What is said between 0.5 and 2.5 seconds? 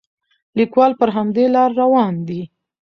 لیکوال پر همدې لاره روان دی.